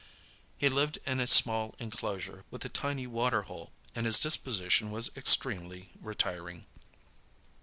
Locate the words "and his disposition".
3.93-4.89